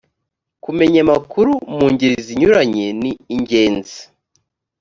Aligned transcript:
kumenya 0.63 0.99
amakuru 1.05 1.51
mu 1.77 1.85
ngeri 1.93 2.15
zinyuranye 2.25 2.85
ni 3.01 3.11
ingenzi 3.35 3.99